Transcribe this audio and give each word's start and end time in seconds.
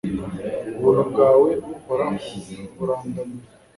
ubuntu 0.77 1.01
bwawe 1.09 1.49
Uhoraho 1.77 2.15
burandamira 2.77 3.23